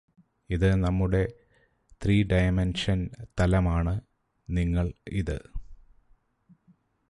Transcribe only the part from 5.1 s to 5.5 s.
ഇത്